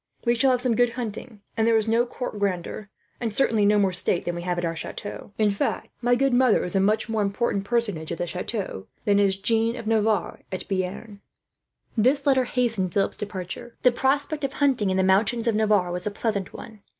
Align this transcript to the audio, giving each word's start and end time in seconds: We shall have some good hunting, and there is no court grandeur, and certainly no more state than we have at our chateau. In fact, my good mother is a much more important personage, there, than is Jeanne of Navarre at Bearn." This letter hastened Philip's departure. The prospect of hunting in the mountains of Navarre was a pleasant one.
We 0.25 0.33
shall 0.33 0.49
have 0.49 0.61
some 0.61 0.75
good 0.75 0.93
hunting, 0.93 1.41
and 1.55 1.67
there 1.67 1.77
is 1.77 1.87
no 1.87 2.07
court 2.07 2.39
grandeur, 2.39 2.89
and 3.19 3.31
certainly 3.31 3.65
no 3.65 3.77
more 3.77 3.93
state 3.93 4.25
than 4.25 4.33
we 4.33 4.41
have 4.41 4.57
at 4.57 4.65
our 4.65 4.75
chateau. 4.75 5.31
In 5.37 5.51
fact, 5.51 5.89
my 6.01 6.15
good 6.15 6.33
mother 6.33 6.63
is 6.63 6.75
a 6.75 6.79
much 6.79 7.07
more 7.07 7.21
important 7.21 7.65
personage, 7.65 8.09
there, 8.09 8.83
than 9.05 9.19
is 9.19 9.37
Jeanne 9.37 9.75
of 9.75 9.85
Navarre 9.85 10.39
at 10.51 10.67
Bearn." 10.67 11.21
This 11.95 12.25
letter 12.25 12.45
hastened 12.45 12.91
Philip's 12.95 13.15
departure. 13.15 13.75
The 13.83 13.91
prospect 13.91 14.43
of 14.43 14.53
hunting 14.53 14.89
in 14.89 14.97
the 14.97 15.03
mountains 15.03 15.45
of 15.47 15.53
Navarre 15.53 15.91
was 15.91 16.07
a 16.07 16.09
pleasant 16.09 16.51
one. 16.51 16.81